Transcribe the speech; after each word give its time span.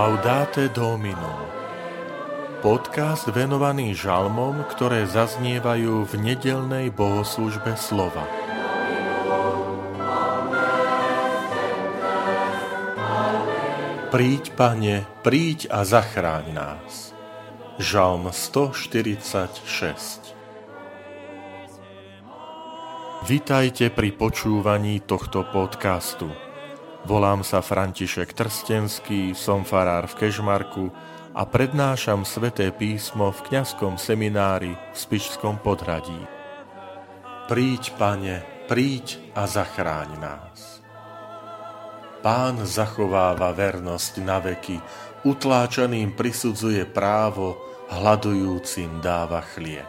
Laudate 0.00 0.72
Domino 0.72 1.44
Podcast 2.64 3.28
venovaný 3.28 3.92
žalmom, 3.92 4.64
ktoré 4.72 5.04
zaznievajú 5.04 6.08
v 6.08 6.12
nedelnej 6.24 6.88
bohoslužbe 6.88 7.76
slova. 7.76 8.24
Príď, 14.08 14.56
Pane, 14.56 15.04
príď 15.20 15.68
a 15.68 15.84
zachráň 15.84 16.48
nás. 16.48 17.12
Žalm 17.76 18.32
146 18.32 20.32
Vitajte 23.28 23.92
pri 23.92 24.16
počúvaní 24.16 25.04
tohto 25.04 25.44
podcastu. 25.44 26.49
Volám 27.00 27.40
sa 27.40 27.64
František 27.64 28.36
Trstenský, 28.36 29.32
som 29.32 29.64
farár 29.64 30.04
v 30.04 30.20
Kežmarku 30.20 30.92
a 31.32 31.48
prednášam 31.48 32.28
sveté 32.28 32.68
písmo 32.76 33.32
v 33.32 33.40
kňazskom 33.48 33.96
seminári 33.96 34.76
v 34.76 34.96
Spišskom 34.96 35.64
podhradí. 35.64 36.20
Príď, 37.48 37.96
pane, 37.96 38.44
príď 38.68 39.16
a 39.32 39.48
zachráň 39.48 40.10
nás. 40.20 40.84
Pán 42.20 42.68
zachováva 42.68 43.56
vernosť 43.56 44.12
na 44.20 44.36
veky, 44.36 44.76
utláčaným 45.24 46.12
prisudzuje 46.12 46.84
právo, 46.84 47.56
hľadujúcim 47.88 49.00
dáva 49.00 49.40
chlieb. 49.40 49.88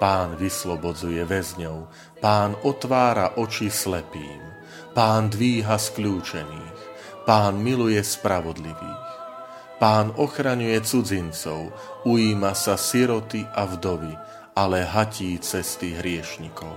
Pán 0.00 0.40
vyslobodzuje 0.40 1.20
väzňov, 1.28 1.92
pán 2.24 2.56
otvára 2.64 3.36
oči 3.36 3.68
slepým. 3.68 4.49
Pán 4.90 5.30
dvíha 5.30 5.78
skľúčených, 5.78 6.78
pán 7.24 7.62
miluje 7.62 8.02
spravodlivých. 8.02 9.08
Pán 9.80 10.12
ochraňuje 10.12 10.76
cudzincov, 10.84 11.72
ujíma 12.04 12.52
sa 12.52 12.76
siroty 12.76 13.48
a 13.48 13.64
vdovy, 13.64 14.12
ale 14.52 14.84
hatí 14.84 15.40
cesty 15.40 15.96
hriešnikov. 15.96 16.76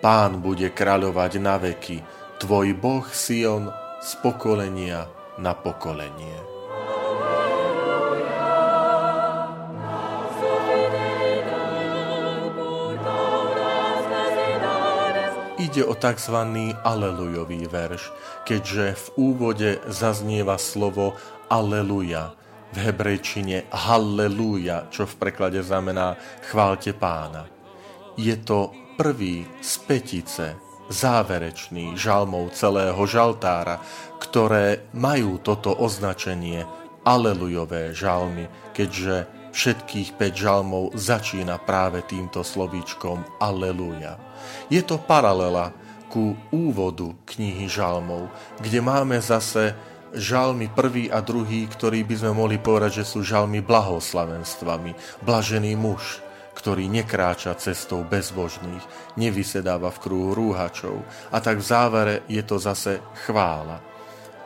Pán 0.00 0.40
bude 0.40 0.72
kráľovať 0.72 1.32
na 1.42 1.60
veky, 1.60 2.00
tvoj 2.40 2.72
Boh 2.78 3.04
Sion 3.12 3.68
z 4.00 4.10
pokolenia 4.24 5.04
na 5.36 5.52
pokolenie. 5.52 6.55
Ide 15.66 15.82
o 15.82 15.98
tzv. 15.98 16.38
alelujový 16.86 17.66
verš, 17.66 18.14
keďže 18.46 18.94
v 18.94 19.06
úvode 19.18 19.70
zaznieva 19.90 20.62
slovo 20.62 21.18
aleluja, 21.50 22.38
v 22.70 22.76
hebrejčine 22.86 23.66
halleluja, 23.74 24.86
čo 24.94 25.10
v 25.10 25.18
preklade 25.18 25.58
znamená 25.66 26.14
chválte 26.46 26.94
pána. 26.94 27.50
Je 28.14 28.38
to 28.46 28.70
prvý 28.94 29.42
z 29.58 29.72
petice, 29.82 30.54
záverečný 30.86 31.98
žalmov 31.98 32.54
celého 32.54 33.02
žaltára, 33.02 33.82
ktoré 34.22 34.86
majú 34.94 35.42
toto 35.42 35.74
označenie 35.74 36.62
alelujové 37.02 37.90
žalmy, 37.90 38.46
keďže 38.70 39.35
Všetkých 39.56 40.20
5 40.20 40.36
žalmov 40.36 40.84
začína 40.92 41.56
práve 41.56 42.04
týmto 42.04 42.44
slovíčkom 42.44 43.40
Aleluja. 43.40 44.20
Je 44.68 44.84
to 44.84 45.00
paralela 45.00 45.72
ku 46.12 46.36
úvodu 46.52 47.16
knihy 47.24 47.64
žalmov, 47.64 48.28
kde 48.60 48.84
máme 48.84 49.16
zase 49.16 49.72
žalmy 50.12 50.68
prvý 50.68 51.08
a 51.08 51.24
druhý, 51.24 51.64
ktorí 51.72 52.04
by 52.04 52.14
sme 52.20 52.32
mohli 52.36 52.60
povedať, 52.60 53.00
že 53.00 53.08
sú 53.08 53.24
žalmy 53.24 53.64
blahoslavenstvami. 53.64 55.24
Blažený 55.24 55.72
muž, 55.72 56.20
ktorý 56.52 56.84
nekráča 56.92 57.56
cestou 57.56 58.04
bezbožných, 58.04 58.84
nevysedáva 59.16 59.88
v 59.88 60.02
kruhu 60.04 60.36
rúhačov. 60.36 61.00
A 61.32 61.40
tak 61.40 61.64
v 61.64 61.68
závere 61.72 62.14
je 62.28 62.44
to 62.44 62.60
zase 62.60 63.00
chvála. 63.24 63.80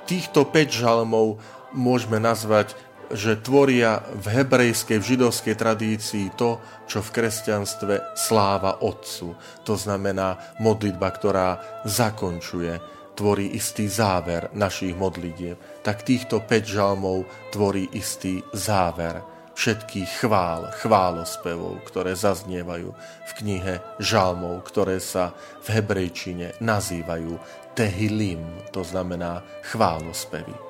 Týchto 0.07 0.47
5 0.47 0.71
žalmov 0.71 1.43
môžeme 1.75 2.23
nazvať 2.23 2.79
že 3.11 3.43
tvoria 3.43 4.03
v 4.15 4.41
hebrejskej, 4.41 4.99
v 5.03 5.09
židovskej 5.15 5.55
tradícii 5.59 6.27
to, 6.39 6.63
čo 6.87 7.03
v 7.03 7.11
kresťanstve 7.11 8.15
sláva 8.15 8.83
Otcu. 8.83 9.35
To 9.67 9.75
znamená 9.75 10.59
modlitba, 10.63 11.11
ktorá 11.11 11.49
zakončuje, 11.87 12.79
tvorí 13.19 13.53
istý 13.53 13.85
záver 13.91 14.49
našich 14.57 14.97
modlitieb. 14.97 15.85
Tak 15.85 16.09
týchto 16.09 16.41
5 16.41 16.65
žalmov 16.65 17.29
tvorí 17.53 17.91
istý 17.93 18.41
záver 18.57 19.21
všetkých 19.61 20.25
chvál, 20.25 20.73
chválospevov, 20.81 21.85
ktoré 21.85 22.17
zaznievajú 22.17 22.89
v 23.29 23.31
knihe 23.45 23.85
žalmov, 24.01 24.65
ktoré 24.65 24.97
sa 25.05 25.37
v 25.61 25.77
hebrejčine 25.77 26.57
nazývajú 26.65 27.37
tehilim, 27.77 28.41
to 28.73 28.81
znamená 28.81 29.45
chválospevy. 29.69 30.70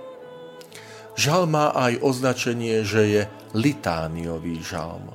Žalm 1.19 1.50
má 1.54 1.75
aj 1.75 2.03
označenie, 2.03 2.82
že 2.87 3.03
je 3.06 3.22
litániový 3.54 4.62
žalm. 4.62 5.10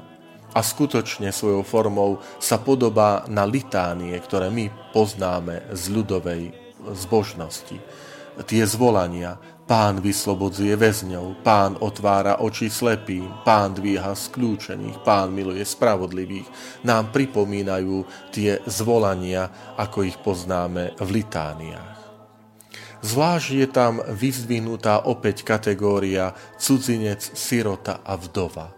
A 0.56 0.60
skutočne 0.64 1.36
svojou 1.36 1.68
formou 1.68 2.24
sa 2.40 2.56
podobá 2.56 3.28
na 3.28 3.44
litánie, 3.44 4.16
ktoré 4.24 4.48
my 4.48 4.72
poznáme 4.96 5.76
z 5.76 5.84
ľudovej 5.92 6.44
zbožnosti. 6.96 7.76
Tie 8.48 8.64
zvolania, 8.64 9.36
Pán 9.66 9.98
vyslobodzuje 9.98 10.78
väzňov, 10.78 11.42
pán 11.42 11.74
otvára 11.82 12.38
oči 12.38 12.70
slepým, 12.70 13.42
pán 13.42 13.74
dvíha 13.74 14.14
skľúčených, 14.14 15.02
pán 15.02 15.34
miluje 15.34 15.66
spravodlivých, 15.66 16.46
nám 16.86 17.10
pripomínajú 17.10 18.06
tie 18.30 18.62
zvolania, 18.70 19.74
ako 19.74 20.06
ich 20.06 20.22
poznáme 20.22 20.94
v 21.02 21.10
litániách. 21.10 22.05
Zvlášť 23.06 23.50
je 23.54 23.68
tam 23.70 24.02
vyzdvihnutá 24.02 25.06
opäť 25.06 25.46
kategória 25.46 26.34
cudzinec, 26.58 27.22
sirota 27.22 28.02
a 28.02 28.18
vdova. 28.18 28.74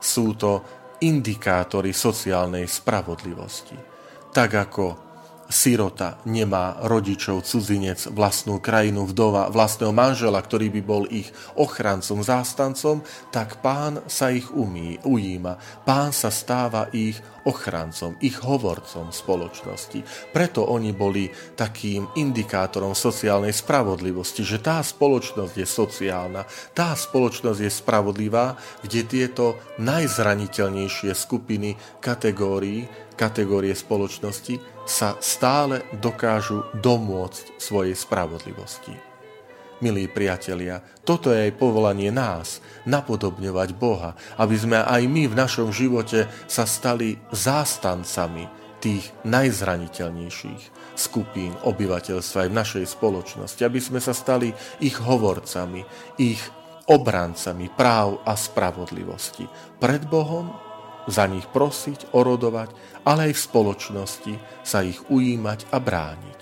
Sú 0.00 0.32
to 0.32 0.64
indikátory 1.04 1.92
sociálnej 1.92 2.64
spravodlivosti. 2.64 3.76
Tak 4.32 4.50
ako 4.56 5.05
sirota 5.46 6.18
nemá 6.26 6.78
rodičov, 6.84 7.46
cudzinec, 7.46 8.10
vlastnú 8.10 8.58
krajinu, 8.58 9.06
vdova, 9.06 9.48
vlastného 9.50 9.94
manžela, 9.94 10.42
ktorý 10.42 10.70
by 10.78 10.82
bol 10.82 11.02
ich 11.06 11.30
ochrancom, 11.54 12.22
zástancom, 12.22 13.02
tak 13.30 13.62
pán 13.62 14.02
sa 14.10 14.30
ich 14.34 14.50
umí, 14.50 14.98
ujíma. 15.06 15.58
Pán 15.86 16.10
sa 16.10 16.30
stáva 16.34 16.90
ich 16.90 17.18
ochrancom, 17.46 18.18
ich 18.18 18.42
hovorcom 18.42 19.14
spoločnosti. 19.14 20.02
Preto 20.34 20.66
oni 20.66 20.90
boli 20.90 21.30
takým 21.54 22.10
indikátorom 22.18 22.92
sociálnej 22.92 23.54
spravodlivosti, 23.54 24.42
že 24.42 24.58
tá 24.58 24.82
spoločnosť 24.82 25.54
je 25.54 25.66
sociálna, 25.66 26.42
tá 26.74 26.90
spoločnosť 26.98 27.60
je 27.62 27.70
spravodlivá, 27.70 28.58
kde 28.82 29.00
tieto 29.06 29.62
najzraniteľnejšie 29.78 31.14
skupiny 31.14 32.02
kategórií, 32.02 33.05
kategórie 33.16 33.72
spoločnosti 33.72 34.60
sa 34.86 35.16
stále 35.18 35.88
dokážu 35.98 36.68
domôcť 36.78 37.58
svojej 37.58 37.96
spravodlivosti. 37.96 38.94
Milí 39.76 40.08
priatelia, 40.08 40.80
toto 41.04 41.28
je 41.28 41.52
aj 41.52 41.58
povolanie 41.60 42.08
nás, 42.08 42.64
napodobňovať 42.88 43.76
Boha, 43.76 44.16
aby 44.40 44.56
sme 44.56 44.80
aj 44.80 45.02
my 45.04 45.28
v 45.28 45.36
našom 45.36 45.68
živote 45.68 46.24
sa 46.48 46.64
stali 46.64 47.20
zástancami 47.28 48.48
tých 48.80 49.12
najzraniteľnejších 49.28 50.96
skupín 50.96 51.52
obyvateľstva 51.60 52.48
aj 52.48 52.50
v 52.52 52.58
našej 52.62 52.84
spoločnosti, 52.88 53.60
aby 53.68 53.80
sme 53.80 54.00
sa 54.00 54.16
stali 54.16 54.48
ich 54.80 54.96
hovorcami, 54.96 55.84
ich 56.16 56.40
obrancami 56.88 57.68
práv 57.68 58.24
a 58.24 58.32
spravodlivosti. 58.32 59.44
Pred 59.76 60.08
Bohom 60.08 60.65
za 61.06 61.24
nich 61.30 61.46
prosiť, 61.46 62.12
orodovať, 62.12 62.70
ale 63.06 63.30
aj 63.30 63.32
v 63.34 63.44
spoločnosti 63.46 64.34
sa 64.66 64.82
ich 64.82 64.98
ujímať 65.06 65.70
a 65.70 65.78
brániť. 65.78 66.40